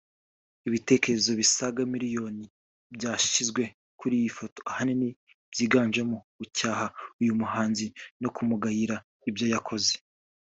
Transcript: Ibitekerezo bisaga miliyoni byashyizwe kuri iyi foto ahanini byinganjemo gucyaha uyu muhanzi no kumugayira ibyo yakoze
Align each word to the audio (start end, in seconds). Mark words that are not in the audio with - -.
Ibitekerezo 0.67 1.31
bisaga 1.39 1.81
miliyoni 1.93 2.45
byashyizwe 2.95 3.63
kuri 3.99 4.13
iyi 4.21 4.29
foto 4.37 4.59
ahanini 4.71 5.09
byinganjemo 5.51 6.17
gucyaha 6.37 6.85
uyu 7.21 7.33
muhanzi 7.39 7.85
no 8.21 8.29
kumugayira 8.35 8.95
ibyo 9.29 9.45
yakoze 9.53 9.91